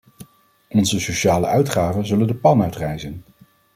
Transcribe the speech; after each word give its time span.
Onze 0.69 0.99
sociale 0.99 1.45
uitgaven 1.47 2.05
zullen 2.05 2.27
de 2.27 2.35
pan 2.35 2.61
uit 2.63 2.75
rijzen! 2.75 3.23